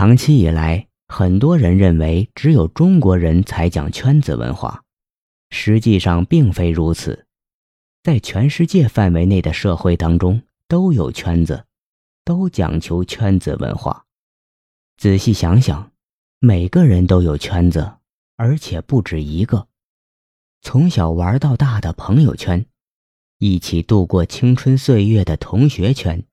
[0.00, 4.82] 长期以来，很多人认为只有中国人才讲圈子文化，
[5.50, 7.26] 实际上并非如此。
[8.02, 11.66] 在全世界范围内的社会当中，都有圈子，
[12.24, 14.06] 都讲求圈子文化。
[14.96, 15.92] 仔细想想，
[16.38, 17.96] 每个人都有圈子，
[18.36, 19.68] 而且不止一个。
[20.62, 22.64] 从小玩到大的朋友圈，
[23.36, 26.24] 一起度过青春岁月的同学圈，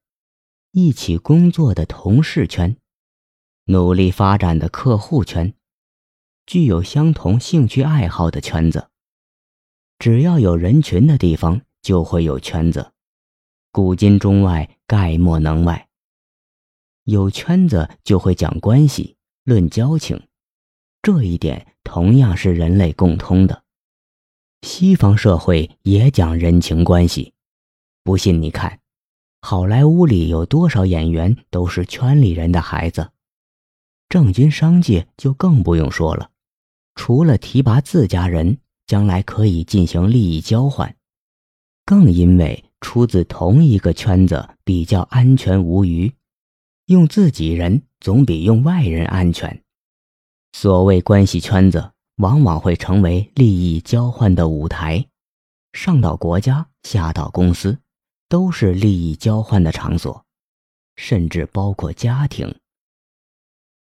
[0.71, 2.77] 一起工作的同事圈，
[3.69, 5.53] 努力发展的客户圈，
[6.45, 8.87] 具有相同兴趣爱好的圈子。
[9.99, 12.93] 只要有人群的地方，就会有圈子。
[13.73, 15.89] 古今中外，概莫能外。
[17.03, 20.27] 有圈子就会讲关系、论交情，
[21.01, 23.63] 这一点同样是人类共通的。
[24.61, 27.33] 西方社会也讲人情关系，
[28.01, 28.79] 不信你看，
[29.41, 33.11] 好莱坞里有多少演员都是圈里人的孩子。
[34.09, 36.31] 正军商界就更不用说了，
[36.95, 40.95] 除了提拔自家人，将来可以进行利益交换，
[41.85, 46.13] 更因为出自同一个圈子比较安全无虞。
[46.85, 49.61] 用自己人总比用外人安全。
[50.53, 55.05] 所谓关系圈子，往往会成为利益交换的舞台，
[55.73, 57.77] 上到国家，下到公司，
[58.29, 60.25] 都是利益交换的场所，
[60.95, 62.55] 甚至包括家庭。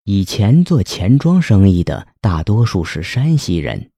[0.06, 3.90] 以前做钱庄生意的大多数是山西人，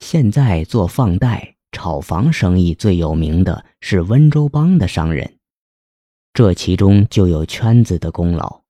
[0.00, 5.38] 现在做放贷、炒房生意最有名的是温州帮的商人。
[6.34, 8.60] 这其中就有圈子的功劳。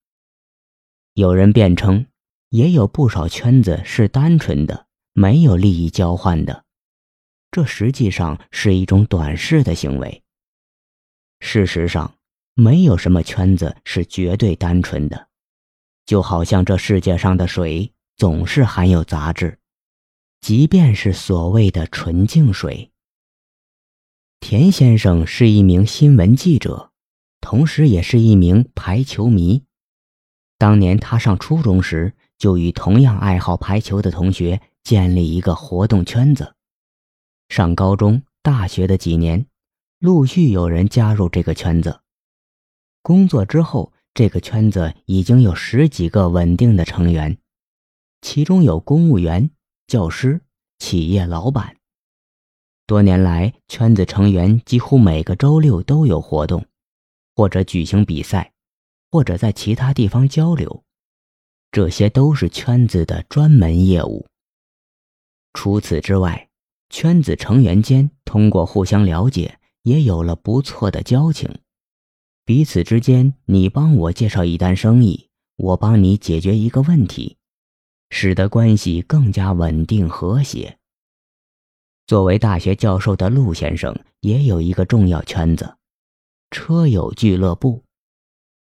[1.15, 2.07] 有人辩称，
[2.51, 6.65] 也有不少圈子是单纯的，没有利益交换的，
[7.51, 10.23] 这实际上是一种短视的行为。
[11.41, 12.15] 事实上，
[12.55, 15.27] 没有什么圈子是绝对单纯的，
[16.07, 19.59] 就好像这世界上的水总是含有杂质，
[20.41, 22.91] 即便是所谓的纯净水。
[24.41, 26.93] 田先生是一名新闻记者。
[27.41, 29.63] 同时，也是一名排球迷。
[30.59, 36.57] 当年他上初中时，就与同样爱好排球的同学建立一个活动圈子。
[37.49, 39.47] 上高中、大学的几年，
[40.01, 42.01] 陆续有人加入这个圈子。
[43.01, 47.37] 工作之后，这个圈子已经有十几个稳定的成员，
[48.23, 49.51] 其中有公务员、
[49.87, 50.41] 教师、
[50.79, 51.77] 企业老板。
[52.87, 56.65] 多年来，圈子成员几乎每个周六都有活动。
[57.35, 58.55] 或者举行比赛，
[59.11, 60.83] 或者在其他地方交流，
[61.71, 64.27] 这些都是圈子的专门业务。
[65.53, 66.49] 除此之外，
[66.89, 71.55] 圈子成员间通过互相了解，也有了不错的交情。
[72.47, 77.37] 彼此之间，你帮我介绍一单生意，我帮你解决一个问题，
[78.11, 80.79] 使得关系更加稳定和谐。
[82.07, 85.77] 作为大学教授的陆先生，也有一个重要圈子。
[86.53, 87.83] 车友俱乐部，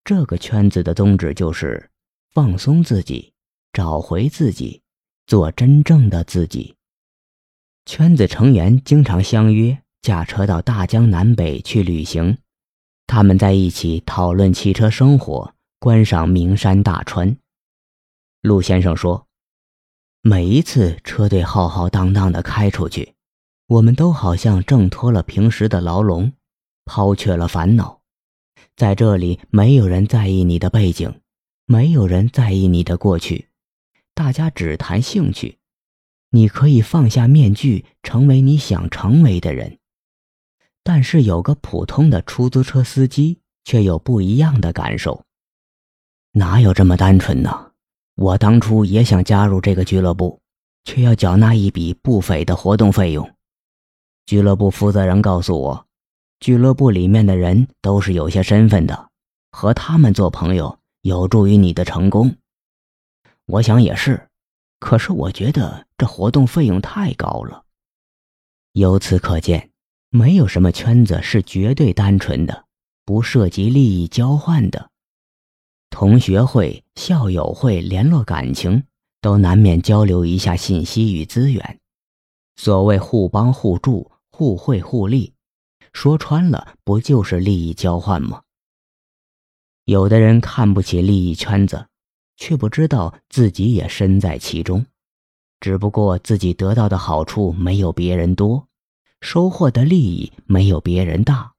[0.05, 1.91] 这个圈子的宗旨就是
[2.31, 3.33] 放松自己，
[3.73, 4.81] 找回自己，
[5.27, 6.77] 做真正的自己。
[7.87, 12.39] 圈子成员经常相约驾车到大江南北去旅行，
[13.07, 17.37] 他们在一起讨论汽车生活，观赏名山大川。
[18.43, 19.27] 陆先生说
[20.23, 23.15] ：“每一次车队浩浩荡荡地开出去，
[23.67, 26.33] 我们都好像挣脱了平时的牢笼。”
[26.87, 28.03] 抛却了烦恼，
[28.77, 31.19] 在这里没有人在意你的背景，
[31.65, 33.49] 没有人在意你的过去，
[34.13, 35.57] 大家只谈兴趣。
[36.29, 39.79] 你可以放下面具，成为你想成为的人。
[40.85, 45.25] 但是有个普通的出租车司机却有不一样的感受。
[46.33, 47.73] 哪有这么单纯呢？
[48.15, 50.41] 我当初也想加入这个俱乐部，
[50.85, 53.29] 却要缴纳一笔不菲的活动费用。
[54.27, 55.87] 俱乐部负责人告诉我。
[56.41, 59.09] 俱乐部里面的人都是有些身份的，
[59.51, 62.37] 和他们做朋友有助于你的成功。
[63.47, 64.29] 我想也是，
[64.79, 67.65] 可是我觉得这活动费用太高了。
[68.73, 69.71] 由此可见，
[70.17, 72.67] 没有什么圈子是绝对单纯的，
[73.05, 74.89] 不涉及利益交换的。
[75.91, 78.85] 同学会、校友会联络感情，
[79.21, 81.81] 都难免交流一下信息与资源。
[82.55, 85.35] 所谓互帮互助、互惠互利。
[85.93, 88.43] 说穿了，不就是利益交换吗？
[89.85, 91.89] 有的人看不起利益圈子，
[92.37, 94.87] 却不知道自己也身在其中，
[95.59, 98.69] 只不过自己得到的好处没有别人多，
[99.25, 101.55] 收获的利益没有别人大，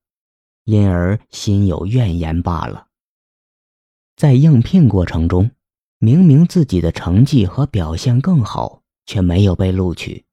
[0.65, 2.89] 因而心有怨言罢了。
[4.15, 5.49] 在应聘过程中，
[5.97, 10.25] 明明自己的成绩和表现更好，却没有被录取，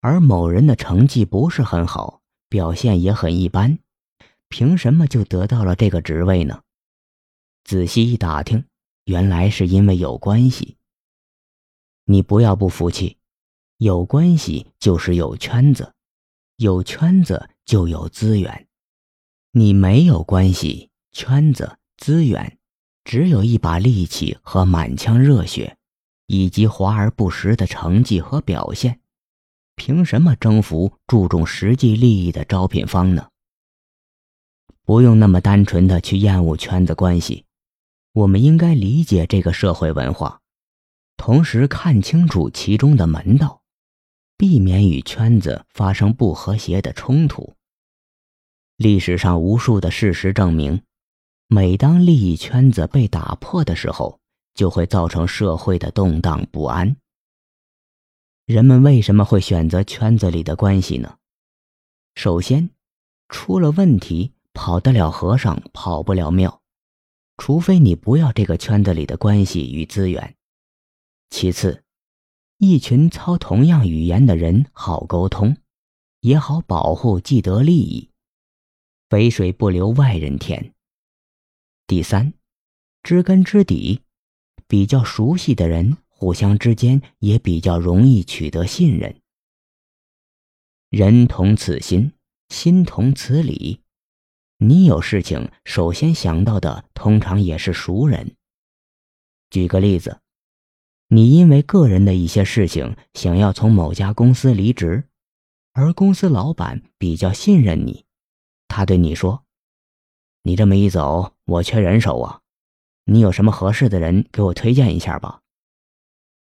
[0.00, 3.80] 而某人的成绩不是很好，表现也很一般，
[4.48, 6.62] 凭什么就得到了这个职位呢？
[7.64, 8.64] 仔细一打听，
[9.06, 10.76] 原来是因为有关系。
[12.04, 13.18] 你不要不服气，
[13.78, 15.92] 有关系就是有圈子，
[16.60, 18.66] 有圈子就有资源。
[19.52, 22.58] 你没有关系、圈子、资源，
[23.02, 25.78] 只有一把力气和满腔热血，
[26.26, 29.00] 以及华而不实的成绩和表现，
[29.74, 33.30] 凭什么征服注重实际利益的招聘方呢？
[34.84, 37.46] 不用那么单纯的去厌恶圈子关系，
[38.12, 40.42] 我们应该理解这个社会文化，
[41.16, 43.59] 同时看清楚其中的门道，
[44.40, 47.56] 避免与圈子发生不和谐的冲突。
[48.78, 50.80] 历史上无数的事实证明，
[51.46, 54.18] 每当利益圈子被打破的时候，
[54.54, 56.96] 就会造成社会的动荡不安。
[58.46, 61.18] 人们为什么会选择圈子里的关系呢？
[62.14, 62.70] 首先，
[63.28, 66.62] 出了问题，跑得了和尚跑不了庙，
[67.36, 70.34] 除非你不要这个圈子里的关系与资源。
[71.28, 71.84] 其次，
[72.62, 75.56] 一群操同样语言的人好沟通，
[76.20, 78.10] 也好保护既得利益。
[79.08, 80.74] 肥水不流外人田。
[81.86, 82.34] 第三，
[83.02, 84.02] 知根知底，
[84.68, 89.18] 比较熟悉的人，互相之间也比较容易取得信任。
[90.90, 92.12] 人同此心，
[92.50, 93.80] 心同此理。
[94.58, 98.36] 你有事情，首先想到的通常也是熟人。
[99.48, 100.20] 举个例子，
[101.12, 105.08] 你因为个人的一些事情，想要从某家公司离职，
[105.72, 108.04] 而公司老板比较信任你。
[108.68, 109.42] 他对你说
[110.44, 112.42] ：“你这么一走，我缺人手啊，
[113.06, 115.40] 你有什么合适的人给我推荐一下吧。”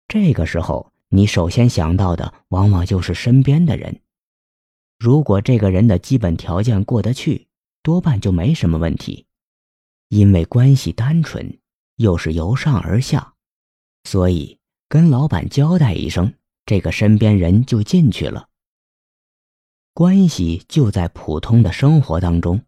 [0.09, 4.01] 这个时候，你首先想到的往往就是身边的人。
[4.99, 7.47] 如果这个人的基本条件过得去，
[7.85, 9.27] 多半就没什么问题，
[10.09, 11.57] 因为关系单纯，
[11.95, 13.30] 又是由上而下，
[14.05, 14.59] 所以
[14.89, 16.35] 跟老板交代一声，
[16.67, 18.49] 这个身边人就进去了。
[19.93, 22.63] 关系就在普通的生活当中，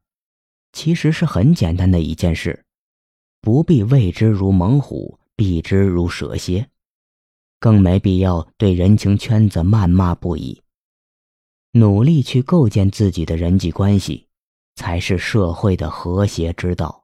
[0.72, 2.64] 其实是很简单的一件事，
[3.40, 6.68] 不必畏之如猛虎，避之如蛇蝎，
[7.58, 10.62] 更没必要对人情圈子谩骂不已。
[11.72, 14.28] 努力去构建自己的人际关系，
[14.74, 17.01] 才是社会的和谐之道。